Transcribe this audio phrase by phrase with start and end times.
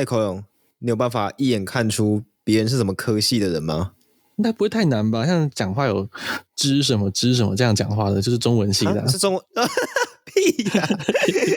[0.00, 0.42] 哎，口勇，
[0.78, 3.92] 你有办法一眼看出别人是什么科系的人吗？
[4.36, 5.26] 应该不会太难吧？
[5.26, 6.08] 像讲话有
[6.56, 9.42] 知什么知什么这样讲话的，就是中文系的、啊啊，是中文。
[10.24, 10.88] 屁呀、 啊！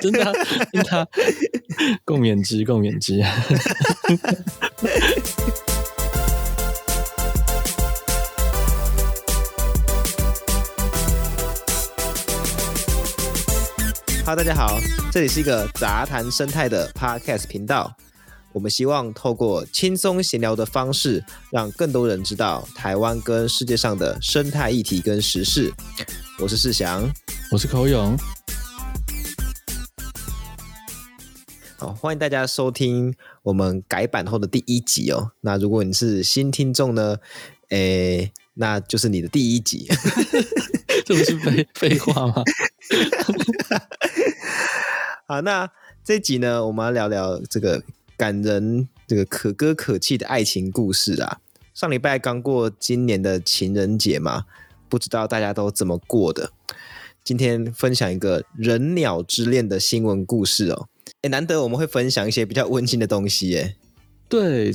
[0.02, 0.34] 真的、啊，
[0.74, 1.08] 真的、啊，
[2.04, 3.24] 共勉之，共勉之。
[14.26, 14.78] 哈，大家好，
[15.14, 17.96] 这里是一个杂谈生态的 Podcast 频道。
[18.54, 25.74] 我们希望透过轻松闲聊的方式，让更多人知道台湾跟世界上的生态议题跟时事。
[26.40, 27.12] 我是世祥，
[27.52, 28.16] 我是口勇。
[31.78, 35.32] 好，欢迎大家收听我们改版后的第一集哦。
[35.42, 37.18] 那如果你是新听众呢，
[37.70, 39.88] 诶，那就是你的第一集。
[41.06, 42.44] 这不是废废话吗？
[45.26, 45.68] 好，那
[46.04, 47.82] 这集呢，我们要聊聊这个
[48.24, 51.40] 感人、这个可歌可泣的爱情故事啊。
[51.74, 54.46] 上礼拜刚过今年的情人节嘛，
[54.88, 56.50] 不知道大家都怎么过的？
[57.22, 60.88] 今天分享一个人鸟之恋的新闻故事哦。
[61.24, 63.76] 哎，难得我们会分享一些比较温馨的东西耶。
[64.30, 64.72] 对，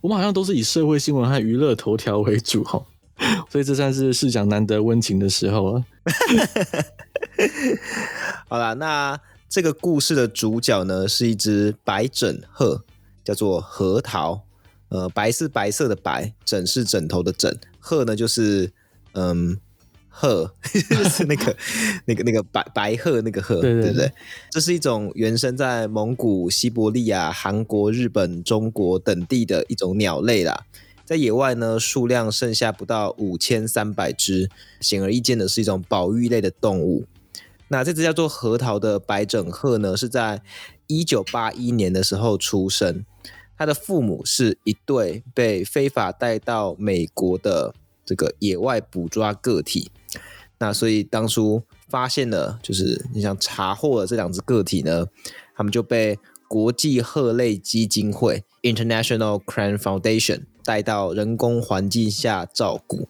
[0.00, 2.86] 我们好像都是以社会新闻和娱乐头条为主哈，
[3.50, 5.84] 所以这算是世祥难得温情的时候了。
[8.48, 12.84] 好啦，那这个故事的主角呢，是一只白枕鹤，
[13.24, 14.42] 叫做核桃。
[14.88, 18.72] 呃，白是白色的白，枕是枕头的枕，鹤呢就是
[19.12, 19.58] 嗯。
[20.14, 20.52] 鹤
[20.90, 21.56] 就是那个、
[22.04, 24.12] 那个、那个白白鹤那个鹤，对，对，对，对不对？
[24.50, 30.66] 这是一种原生在蒙古、西伯利亚、韩国、日本、中国等地的一种鸟类啦。
[31.06, 34.50] 在野外呢，数量剩下不到五千三百只，
[34.82, 37.06] 显而易见的是一种保育类的动物。
[37.68, 40.42] 那这只叫做核桃的白枕鹤呢，是在
[40.88, 43.02] 一九八一年的时候出生。
[43.62, 47.72] 他的父母是一对被非法带到美国的
[48.04, 49.92] 这个野外捕抓个体。
[50.58, 55.06] 那所以当初发现了，就是你想查获了这两只个体呢，
[55.54, 63.08] 他们就被国际鹤类基金会 （International Crane Foundation） 带到人工环境下照顾。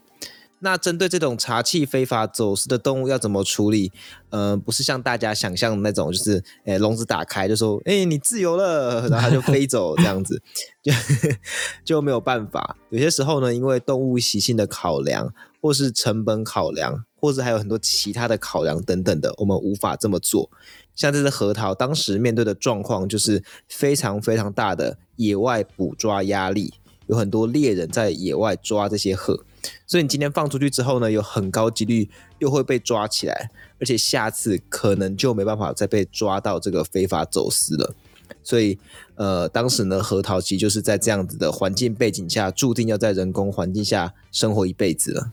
[0.62, 3.92] 那针对这种查缉非法走私的动物要怎么处理？
[4.30, 10.40] 呃，不是像大家想象的那种，就是诶笼子打开就说，诶你自由了，然后它就飞走这样子，
[10.82, 10.92] 就
[11.84, 12.76] 就没有办法。
[12.90, 17.04] 有些时候呢，因为动物习性的考量，或是成本考量。
[17.22, 20.50] 或者还有很多其他的考量等等的，我们无法这么做。
[20.96, 26.74] 像这只核桃当时面对的状况，就是非常非常大的野外捕抓压力，
[27.06, 29.44] 有很多猎人在野外抓这些鹤，
[29.86, 32.08] 所以你今天放出去之后呢，有很高几率
[32.38, 37.94] 又会被抓起来，而且下次可能就没办法再被抓到这个非法走私了。
[38.42, 38.78] 所以，
[39.14, 45.32] 呃，当时呢，核桃其实就是在这样子的环境背景下，注定要在人工环境下生活一辈子了。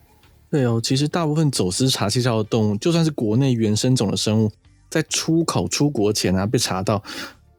[0.50, 4.52] 对哦，其实大部分走私查缉到的动物，就算是国内原生种的生物，
[4.90, 7.02] 在出口出国前啊被查到，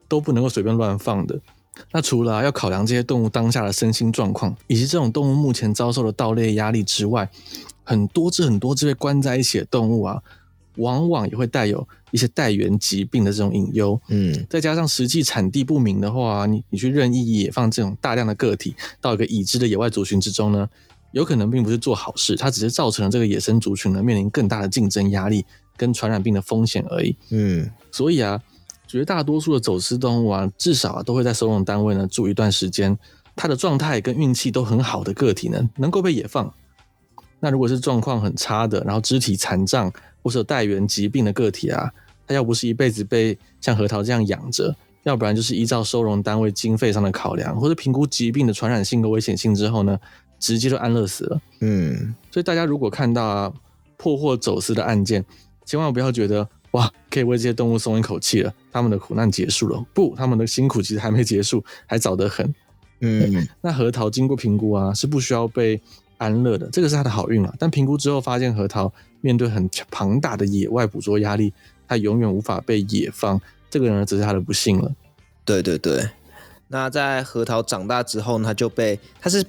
[0.06, 1.40] 都不能够随便乱放的。
[1.90, 7.28] 那除了、啊、要考量这些动物当下的身心状况，以及这种动物目前遭受的盗猎压力之外，
[7.82, 10.22] 很多只很多只被关在一起的动物啊，
[10.76, 14.00] 往往也会带有一些带源疾病的这种隐忧。
[14.08, 20.68] 嗯，再加上实际产地不明的话，你你去任意野放这种大量的个体到一个已知的野外族群之中呢，
[21.12, 25.44] 有可能并不是做好事，它只是造成了这个野生族群呢面临更大的竞争压力
[25.76, 27.16] 跟传染病的风险而已。
[27.30, 28.40] 嗯，所以啊，
[28.92, 32.94] 绝大多数的走私动物啊，至少啊都会在收容单位呢住一段时间，
[33.34, 36.52] 它的状态跟运气都很好的个体呢，能够被野放。
[37.40, 39.90] 那如果是状况很差的，然后肢体残障
[40.22, 41.90] 或是有带源疾病的个体啊，
[42.26, 49.98] 它要不是一辈子被像核桃这样养着，要不然就是依照收容单位经费上的考量，或者评估疾病的传染性跟危险性之后呢，
[50.38, 51.40] 直接就安乐死了。
[51.60, 53.52] 嗯，所以大家如果看到啊
[53.96, 55.24] 破获走私的案件，
[55.64, 59.82] 千万不要觉得哇，可以为这些动物松一口气了，他们的苦难结束了。
[59.94, 62.54] 不，他们的辛苦其实还没结束， 还早得很。
[63.00, 65.80] 嗯， 那核桃经过评估啊，是不需要被
[66.18, 67.54] 安乐的，这个是他的好运啊。
[67.58, 71.52] 但评估之后发现，核桃面对很庞大的野外捕捉压力，
[71.88, 74.92] 它永远无法被野放，这个呢，则是他的不幸了。
[75.44, 76.08] 对对对，
[76.68, 79.44] 那在核桃长大之后呢，他就被他是。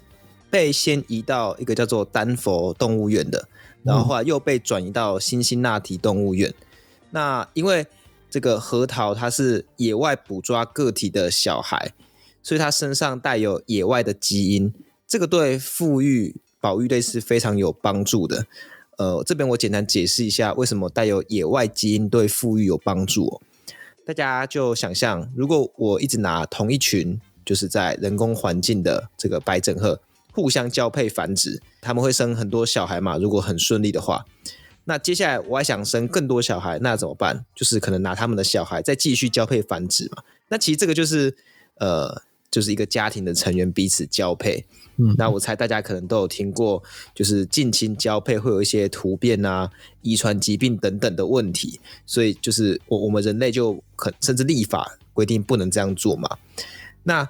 [0.53, 3.49] 被先移到一个叫做丹佛动物园的，
[3.81, 6.47] 然后后来又被转移到辛辛那提动物园。
[6.47, 6.55] 嗯、
[7.13, 7.85] 那因为
[8.27, 11.93] 这个核桃它是野外捕抓个体的小孩，
[12.41, 14.73] 所以它身上带有野外的基因，
[15.07, 18.47] 这个对复育保育类是非常有帮助的。
[18.97, 23.39] 呃，这边我简单解释一下为什么带有野外基因对复育有帮助。
[24.05, 29.99] 大家就想象，如果我一直拿同一群就是在人工环境的这个白枕鹤
[30.31, 33.17] 互相交配繁殖，他们会生很多小孩嘛。
[33.17, 34.25] 如果很顺利的话，
[34.85, 37.45] 那接下来我还想生更多小孩，那怎么办？
[37.55, 40.23] 就是可能拿他们的小孩再继续交配繁殖嘛。
[40.49, 41.35] 那其实这个就是
[41.75, 42.21] 呃，
[42.51, 44.65] 就是一个家庭的成员彼此交配。
[44.97, 46.83] 嗯，那我猜大家可能都有听过，
[47.15, 49.71] 就是近亲交配会有一些突变啊、
[50.01, 56.37] 遗传疾病等等的问题，所以就是我我们人类就可甚至立法规定不能这样做嘛。
[57.01, 57.27] 那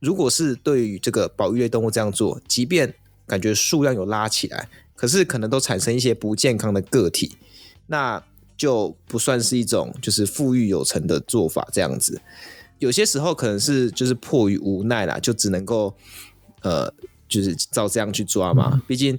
[0.00, 2.92] 如果是对于这个保育类动物这样做，即便
[3.26, 4.68] 感觉数量有拉起来，
[4.98, 7.36] 可是可能都产生一些不健康的个体，
[7.86, 8.20] 那
[8.56, 12.20] 就不算是一种就是富裕有成的做法这样子。
[12.80, 15.94] 有些时候可能是就是迫于无奈啦，就只能够
[16.62, 16.92] 呃
[17.28, 18.82] 就是照这样去抓嘛。
[18.88, 19.16] 毕竟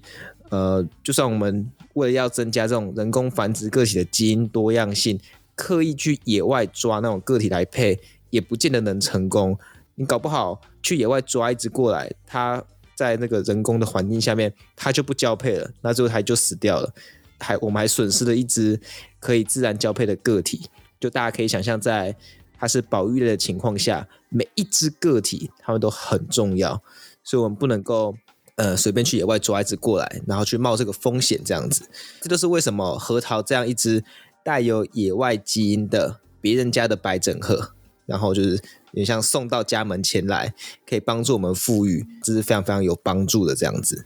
[0.49, 5.17] 呃，就算我们为了要增加这种人工繁殖个体的基因多样性，
[5.55, 7.97] 刻意去野外抓那种个体来配，
[8.31, 9.57] 也不见得能成功。
[9.95, 12.61] 你搞不好去野外抓一只过来，它
[12.99, 16.93] 在那个人工的环境下面，它就不交配了，那最后它就死掉了，
[17.39, 18.77] 还我们还损失了一只
[19.21, 20.69] 可以自然交配的个体。
[20.99, 22.13] 就大家可以想象，在
[22.59, 26.83] 它是保育类的情况下，每一只个体它们都很重要，
[27.23, 28.13] 所以我们不能够
[28.55, 31.87] 呃随便去野外抓一只过来，然后去冒这个风险这样子。
[32.19, 34.03] 这就是为什么核桃这样一只
[34.43, 37.71] 带有野外基因的别人家的白枕鹤，
[38.09, 38.59] 然后就是。
[38.93, 40.51] 也像送到家门前来，
[40.83, 44.03] 可以帮助我们富裕，这是非常非常有帮助的这样子。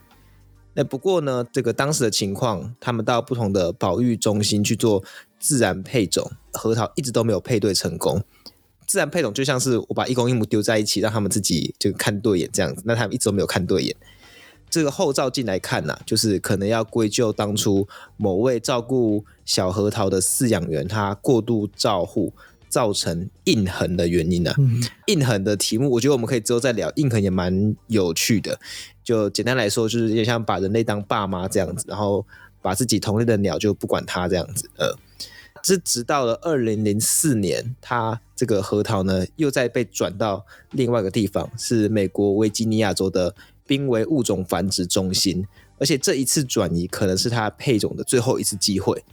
[0.74, 5.02] 那不过呢，这个当时的情况，他们到不同的保育中心去做
[5.40, 8.22] 自然配种，核桃一直都没有配对成功。
[8.86, 13.96] 自然配种就像是我把一公一母丢在一起，让他们自己就看对眼这样子，那他们一直都没有看对眼。
[14.70, 22.34] 这个后照镜来看呢、就是可能要归咎当初某位照顾小核桃的饲养员，他过度照护。
[22.74, 24.56] 造成印痕的原因呢、啊？
[25.06, 26.92] 印痕的题目，我觉得我们可以之后再聊。
[26.96, 28.60] 印痕也蛮有趣的，
[29.04, 32.26] 就简单来说，就是有点像把人类当爸妈这样子，然后
[32.64, 34.68] 把自己同类的鸟就不管它这样子。
[34.80, 34.98] 呃，
[35.62, 43.36] 这直到了二零零四年，它这个核桃呢，又再被转到另外一个地方，是美国维吉尼亚州的
[43.68, 45.46] 濒危物种繁殖中心，
[45.78, 49.04] 而且这一次转移可能是它配种的最后一次机会。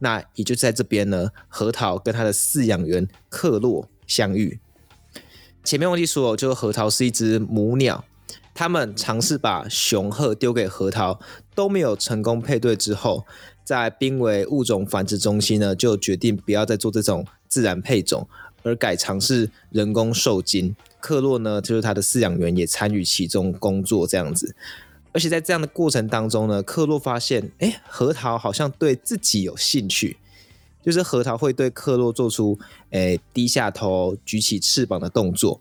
[0.00, 4.58] 那也就在这边呢，核桃跟他的饲养员克洛相遇。
[5.62, 8.04] 前面忘记说，就是核桃是一只母鸟，
[8.54, 11.20] 他们尝试把雄鹤丢给核桃，
[11.54, 13.26] 都没有成功配对之后，
[13.62, 18.26] 在濒危物种繁殖中心呢，就决定不要再做这种自然配种，
[18.62, 20.74] 而改尝试人工受精。
[20.98, 24.56] 克洛呢，就是他的饲养员，也参与其中工作，这样子。
[25.12, 30.16] 而且在这样的过程当中呢，克洛发现，哎，核桃好像对自己有兴趣，
[30.82, 32.58] 就是核桃会对克洛做出，
[32.90, 35.60] 哎，低下头、举起翅膀的动作。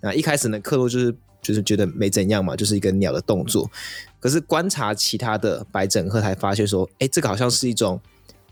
[0.00, 3.70] 那一开始呢，克洛就是就是觉得没怎样嘛，就是一个鸟的动作。
[4.18, 8.00] 可是观察其他的白枕鹤，才发现说，哎，这个好像是一种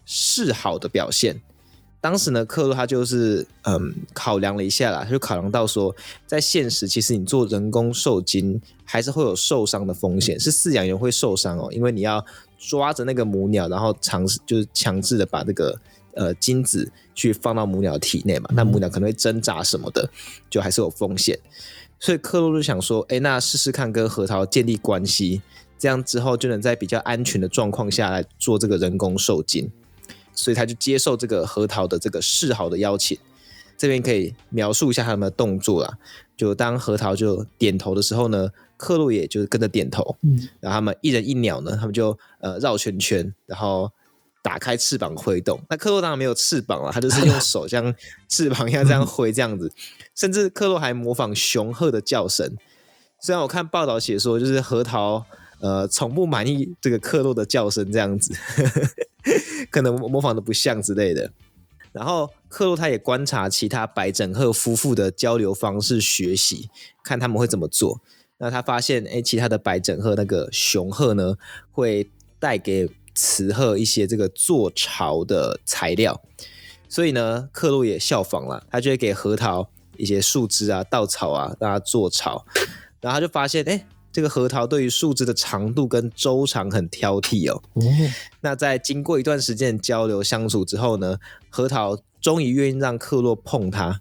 [0.04, 1.40] 示好的表现。
[2.04, 5.96] 当时呢，克洛他就是嗯考量了一下啦，他就考量到说，
[6.26, 12.22] 在现实其实你做人工受精还是会有受伤的风险，是饲养员会受伤哦，因为你要
[12.58, 15.80] 抓着那个母鸟，然后尝试就是强制的把这个
[16.12, 20.10] 呃精子去放到母鸟体内嘛，那母鸟可能会挣扎什么的，
[20.50, 21.38] 就还是有风险。
[21.98, 25.40] 所以克洛就想说，哎，那试试看跟核桃建立关系，
[25.78, 29.70] 这样之后就能在比较安全的状况下来做这个人工受精。
[30.34, 33.16] 所以他就接受这个核桃的这个示好的邀请，
[33.76, 35.98] 这边可以描述一下他们的动作啦。
[36.36, 40.16] 就当核桃就点头的时候呢，克洛也就跟着点头。
[40.22, 43.88] 嗯，然后他们一人一鸟呢，他们就呃绕圈圈，然后
[44.42, 45.60] 打开翅膀挥动。
[45.70, 47.94] 那克洛当然没有翅膀了，他就是用手像
[48.28, 49.72] 翅膀一样这样挥这样子。
[50.16, 52.56] 甚至克洛还模仿雄鹤的叫声。
[53.20, 55.24] 虽然我看报道写说，就是核桃
[55.60, 58.34] 呃从不满意这个克洛的叫声这样子。
[59.74, 61.32] 可能模仿的不像之类的，
[61.90, 66.70] 然后克洛他也观察其他白枕鹤夫妇的交流方式，学习
[67.02, 68.00] 看他们会怎么做。
[68.38, 71.34] 那他发现，哎，其他的白枕鹤那个雄鹤呢，
[71.72, 76.22] 会带给雌鹤一些这个做巢的材料，
[76.88, 82.46] 所以呢，克洛也效仿了，他就会给核桃一些树枝啊、稻草啊，让它做巢。
[83.00, 83.84] 然后他就发现，哎。
[84.14, 87.60] 这个核桃对于树枝的长度跟周长很挑剔哦。
[87.74, 87.82] 嗯、
[88.40, 91.18] 那在经过一段时间交流相处之后呢，
[91.50, 94.00] 核桃终于愿意让克洛碰它，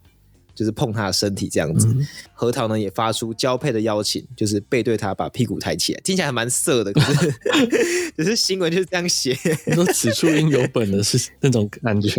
[0.54, 1.88] 就是碰它的身体这样子。
[1.88, 6.94] 嗯、核桃呢也发出交配的邀请，就是背对它，把屁股抬起来，听起来还蛮色的。
[6.94, 7.34] 可是，
[8.16, 9.36] 只是新闻就是这样写。
[9.66, 12.12] 你说此处应有本的是那种感觉。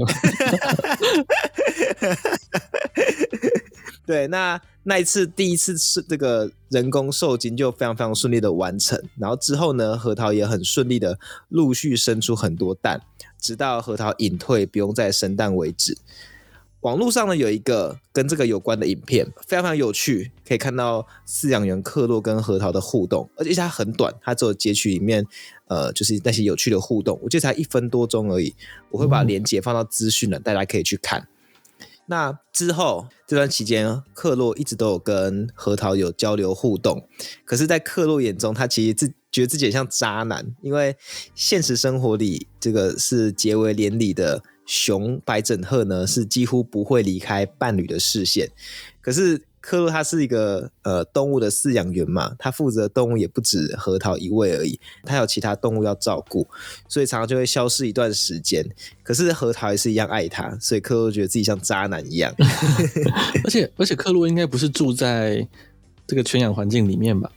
[4.07, 11.19] 对，那那一次第一次是这个人工受精就非常非常顺利的完成，然后之后呢，核桃也很顺利的
[11.49, 13.01] 陆续生出很多蛋，
[13.41, 15.97] 直到核桃隐退不用再生蛋为止。
[16.81, 25.27] 网络上呢有一个跟这个有关的影片，非常非常有趣，可以看到饲养员克洛跟核桃的互动，而且它很短，它只有截取里面
[25.69, 28.55] 呃就是那些有趣的互动，我记得才一分多钟而已。
[28.91, 31.27] 我会把链接放到资讯了，大家可以去看。
[32.07, 37.09] 那之后这段期间，克洛一直都有跟核桃有交流互动。
[37.45, 40.97] 可是，在克洛眼中，他其实自觉得自己像渣男，因为
[41.35, 48.51] 现实生活里，这个是结为连理的熊白枕鹤呢，是几乎不会离开伴侣的视线。
[49.01, 56.47] 可是，克洛他是一个呃动物的饲养员嘛，他负责动物也不止核桃一位而已，他有其他动物要照顾，
[56.87, 58.63] 所以常常就会消失一段时间。
[59.03, 62.35] 可是核桃也是一样爱他，所以克洛觉得自己像渣男一样。
[63.45, 65.49] 而且而且克洛应该不是住在
[66.07, 67.33] 这个圈养环境里面吧？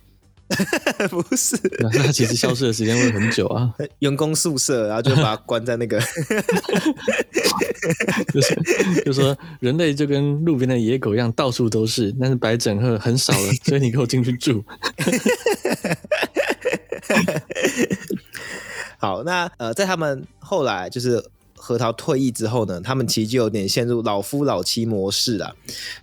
[1.09, 3.73] 不是，那他其实消失的时间会很久啊。
[3.99, 5.99] 员工宿舍，然后就把它关在那个，
[8.33, 14.63] 就是就说人类就跟路边的野狗一样，到处都是，但是白枕鹤很少了，所以你给我进去住。
[18.97, 21.23] 好，那呃，在他们后来就是。
[21.67, 25.53] 核桃退役之后呢，他们其实就有点陷入老夫老妻模式了。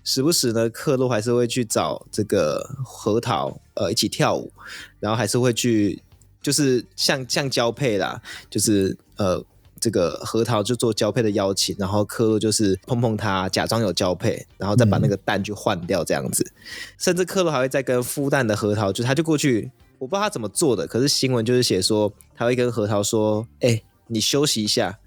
[0.05, 4.53] 时不时呢，克洛还是会去找这个核桃，呃，一起跳舞，
[5.01, 6.03] 然后还是会去，
[6.43, 9.43] 就是像像交配啦，就是呃，
[9.81, 16.45] 这个核桃就做交配的邀请，然后克洛就是碰碰它，假装有交配，然后再把那个蛋去换掉这样子。
[16.45, 16.61] 嗯、
[16.99, 24.99] 甚至克洛还会再跟孵蛋的核桃，就他就过去，我不知道他怎么做的，可是新闻就是写说他会跟核桃说：“哎、欸，你休息一下。”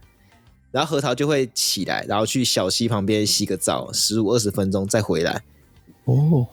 [0.78, 5.42] 然后核桃就会起来，然后去小溪旁边洗个澡，十五二十分钟再回来。
[6.06, 6.46] 哦，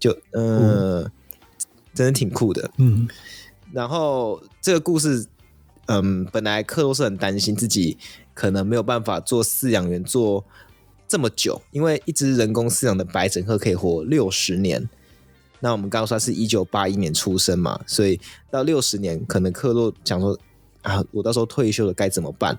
[0.00, 1.12] 就嗯，呃、
[1.94, 2.68] 真的挺酷的。
[2.78, 3.08] 嗯，
[3.70, 5.24] 然后这个故事，
[5.86, 7.96] 嗯，本来克洛是很担心自己
[8.34, 10.44] 可能没有办法做饲养员做
[11.06, 14.90] 这么久，因为一只人工饲养的白枕鹤可以活六十年。
[15.60, 18.18] 那我们刚刚说他是一九八一年出生嘛，所以
[18.50, 20.36] 到六十年，可能克洛讲说。
[20.88, 22.58] 啊，我到时候退休了该怎么办？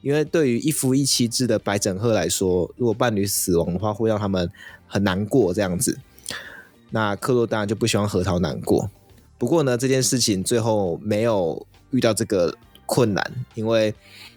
[0.00, 4.48] 因为对于一夫一妻制的白枕鹤来说，如果伴侣死亡的话，会让他们
[4.86, 5.98] 很难过这样子。
[6.90, 8.88] 那克洛当然就不希望核桃难过。
[9.36, 12.56] 不过呢，这件事情最后没有遇到这个
[12.86, 13.92] 困难，因为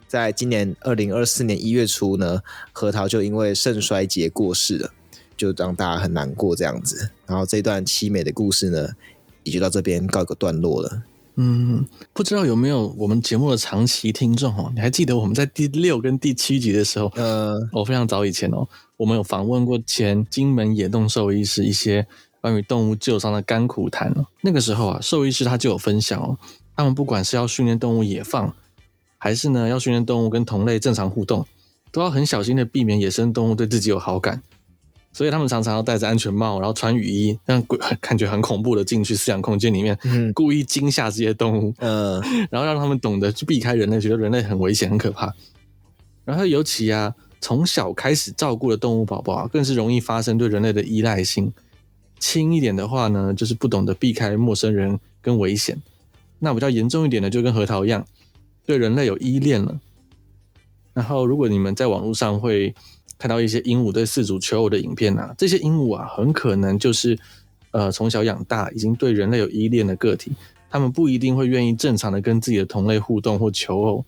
[0.08, 2.42] 在今年二零二四年一月初呢，
[2.74, 4.92] 核桃就因为肾衰竭过世了，
[5.38, 7.12] 就让大家很难过这样子。
[7.28, 8.90] 然后这段凄美的故事呢，
[9.44, 11.04] 也就到这边告一个段落了。
[11.42, 14.70] 嗯，不知道有没有我们节目的长期听众哦？
[14.76, 18.68] 你还记得我们在第六跟第七集的时候，呃，我、哦、非常早以前哦，
[18.98, 22.06] 我们有访问过前金门野动兽医师一些
[22.42, 24.26] 关于动物救伤的甘苦谈哦。
[24.42, 26.38] 那个时候啊，兽医师他就有分享哦，
[26.76, 28.54] 他们不管是要训练动物野放，
[29.18, 31.46] 还是呢要训练动物跟同类正常互动，
[31.90, 34.44] 都要很小心的避免野生动物对自己有好感。
[35.12, 45.34] 所以他们常常要戴着安全帽，然后穿雨衣，让鬼感觉很恐怖的进去饲养空间里面，嗯、故意惊吓这些动物，嗯、呃，然后让他们懂得去避开人类，觉得人类很危险、很可怕。
[46.24, 51.52] 然后尤其啊，从小开始照顾的动物宝宝啊，更是容易发生对人类的依赖性。
[52.20, 55.76] 轻一点的话呢，就是不懂得避开陌生人跟危险；
[56.40, 58.06] 那比较严重一点的，就跟核桃一样，
[58.66, 59.80] 对人类有依恋了。
[61.00, 62.74] 然后如果你们在网络上会。
[63.22, 67.20] 看到一些鹦鹉对饲主求偶的影片啊，这些鹦鹉啊，很可能就是
[67.72, 70.32] 呃从小养大，已经对人类有依恋的个体，
[70.70, 74.06] 他们不一定会愿意正常的跟自己的同类互动或求偶。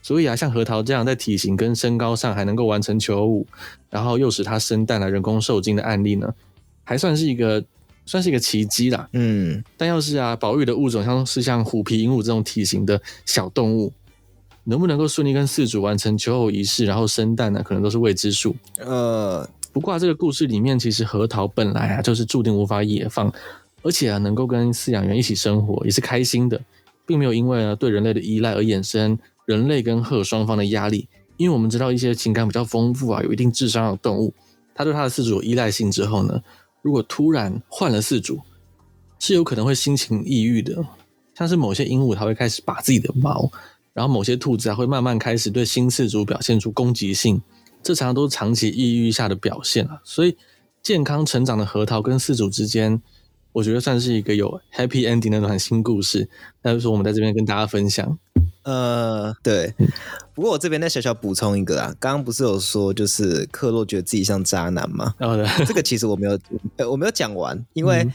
[0.00, 3.46] 所以啊，像核桃这样在体型跟身高上还能够完成求偶，
[3.90, 6.32] 然后又使它生蛋来人工受精的案例呢，
[6.84, 7.64] 还算是一个
[8.04, 9.08] 算是一个奇迹啦。
[9.14, 13.92] 嗯，但要是啊，保育的物种像是像虎皮鹦鹉这种体型的小动物。
[14.68, 17.62] 能不能够顺利跟饲主完成求偶仪式，然后生蛋呢？
[17.62, 18.54] 可能都是未知数。
[18.78, 23.32] 呃，不过、啊、这个故事里面，其实核桃本来啊就是注定无法野放，
[23.82, 26.60] 而且啊能够跟饲养员一起生活也是开心的，
[27.06, 31.08] 并没有因为呢对人类的依赖而衍生人类跟鹤双方的压力。
[31.36, 34.34] 因为我们知道一些情感比较丰富啊、有一定智商的动物，
[34.74, 36.42] 它对它的饲主有依赖性之后呢，
[36.82, 38.40] 如果突然换了饲主，
[39.18, 40.84] 是有可能会心情抑郁的。
[41.34, 43.50] 像是某些鹦鹉，它会开始把自己的毛。
[43.96, 47.40] 然后某些兔子啊，会慢慢开始对新饲主表现出攻击性，
[47.82, 49.98] 这常常都是长期抑郁下的表现啊。
[50.04, 50.36] 所以，
[50.82, 53.00] 健康成长的核桃跟饲主之间，
[53.52, 56.28] 我觉得算是一个有 happy ending 的暖心故事。
[56.60, 58.18] 那就是我们在这边跟大家分享。
[58.64, 59.72] 呃，对。
[60.34, 65.14] 不过我这边再小小补充一个啊，刚刚不是有说就是克洛觉得自己像渣男吗？
[65.20, 66.38] 哦，对，这个其实我没有，
[66.76, 68.06] 呃，我没有讲完，因为，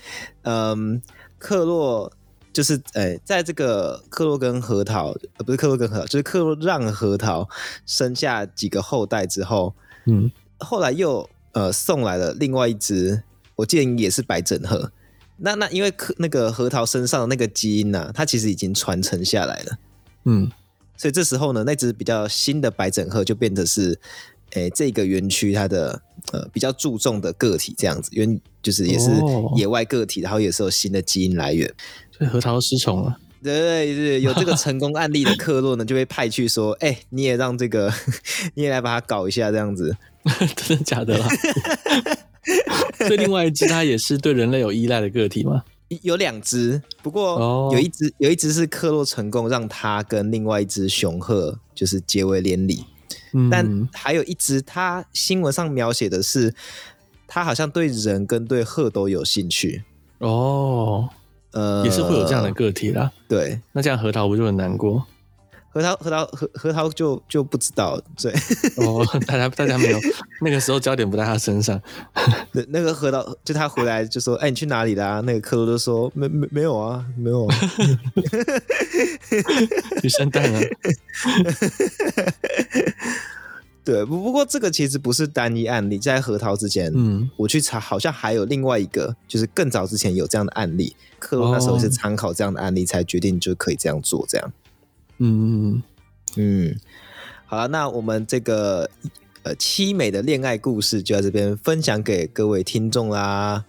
[0.43, 1.01] 嗯，呃、
[1.39, 2.11] 克洛
[2.53, 7.47] 就是，哎，在这个克洛根核桃，呃，不是克洛根核桃，就是克洛让核桃
[7.85, 9.73] 生下几个后代之后，
[10.05, 10.29] 嗯，
[10.59, 13.23] 后来又呃送来了另外一只，
[13.55, 14.91] 我记得也是白枕鹤。
[15.37, 19.77] 那那因为克那个核桃身上的那个基因呢、啊，它其实已经传承下来了。
[20.25, 20.51] 嗯，
[20.95, 23.99] 所以这时候呢，那只比较新的白枕鹤就变得是，
[24.51, 25.99] 诶、欸，这个园区它的
[26.31, 29.09] 呃比较注重的个体这样子，因为就是也是
[29.55, 31.73] 野外个体，然后也是有新的基因来源，
[32.21, 33.17] 所以核桃失宠了。
[33.41, 37.91] 对对对，有这个成功案例的克洛呢，就被派去说，哎、欸，你也让这个，
[38.53, 39.97] 你也来把它搞一下这样子，
[40.55, 41.27] 真的假的啦？
[42.99, 45.63] 所以另外一只它也是对人类有依赖的个体吗？
[46.03, 48.13] 有两只，不过有一只、oh.
[48.19, 52.85] 有一只是克洛成功让它跟另外一只雄鹤就是结为连理，
[53.33, 56.53] 嗯、但还有一只，它新闻上描写的是
[57.27, 59.83] 它好像对人跟对鹤都有兴趣
[60.19, 61.09] 哦，
[61.51, 63.11] 呃，也是会有这样的个体啦。
[63.27, 65.05] 对，那这样核桃不就很难过？
[65.73, 68.29] 核桃，核桃，核核桃就就不知道，对
[68.75, 69.97] 哦， 大家大家没有
[70.41, 71.81] 那个时候焦点不在他身上，
[72.51, 75.21] 那那个核桃就他回来就说，哎、欸，你去哪里啦、啊？
[75.21, 77.55] 那个克罗就说，没没没有啊，没有、啊，
[80.03, 80.59] 你生蛋了，
[83.91, 94.53] 对，不不过这个其实不是单一案例，在核桃之前，嗯，我去查，好像还有另外一个，就是更早之前有这样的案例，克洛那时候是参考这样的案例才决定就可以这样做，这样。
[95.17, 95.83] 嗯
[96.37, 96.73] 嗯，
[97.45, 98.89] 好了，那我们这个
[99.43, 103.65] 呃凄美的恋爱故事就在这边分享给各位听众啦。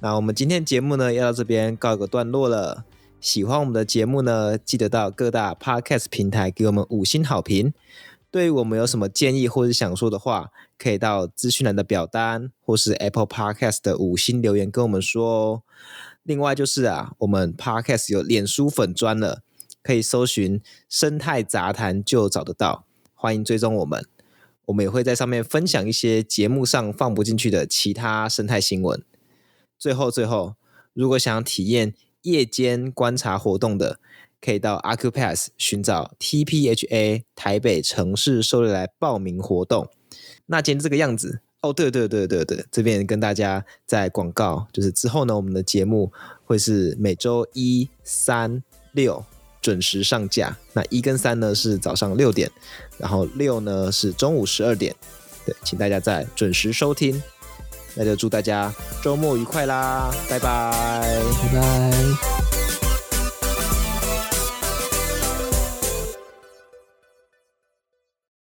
[0.00, 2.84] 那我们今天节目呢要到这边告一个段落了。
[3.20, 7.72] 喜欢我们的节目呢，记得到各大 Podcast 平台给我们五星好评。
[8.30, 15.62] 对于我们有什么建议或是想说的话，可以到资讯栏的表单或是 Apple Podcast 的五星留言跟我们说哦。
[16.22, 19.42] 另外就是啊，我们 Podcast 有脸书粉专了。
[19.80, 20.60] 可以搜寻
[20.90, 24.04] “生态杂谈”就找得到，欢迎追踪我们。
[24.66, 29.02] 我们也会在上面分享一些节目上放不进去的其他生态新闻。
[29.78, 30.56] 最后，最后，
[30.92, 33.98] 如果想体验夜间观察活动的，
[34.40, 39.88] 可以到 Accupass 寻找 TPHA 台北城市狩猎来报名活动。
[40.46, 46.12] 那今天这个样子哦，对对对对对，这边跟大家在广告，就是之后呢，我们的节目
[46.44, 49.24] 会是每周一、三、六。
[49.60, 50.56] 准时上架。
[50.72, 52.48] 那一跟三呢是早上六点，
[52.96, 54.94] 然后六呢是中午十二点。
[55.44, 57.20] 对，请大家再准时收听。
[57.96, 58.72] 那就祝大家
[59.02, 61.20] 周末愉快啦，拜拜，
[61.52, 62.47] 拜拜。